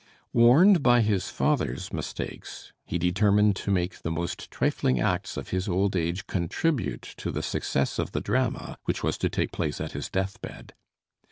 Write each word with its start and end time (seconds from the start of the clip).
Warned 0.33 0.81
by 0.81 1.01
his 1.01 1.29
father's 1.29 1.93
mistakes, 1.93 2.73
he 2.87 2.97
determined 2.97 3.55
to 3.57 3.69
make 3.69 3.99
the 3.99 4.09
most 4.09 4.49
trifling 4.49 4.99
acts 4.99 5.37
of 5.37 5.49
his 5.49 5.67
old 5.69 5.95
age 5.95 6.25
contribute 6.25 7.03
to 7.17 7.29
the 7.29 7.43
success 7.43 7.99
of 7.99 8.11
the 8.11 8.19
drama 8.21 8.79
which 8.85 9.03
was 9.03 9.15
to 9.19 9.29
take 9.29 9.51
place 9.51 9.79
at 9.79 9.91
his 9.91 10.09
deathbed. 10.09 10.73